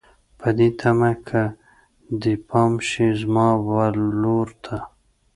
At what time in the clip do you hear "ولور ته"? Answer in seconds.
3.69-4.77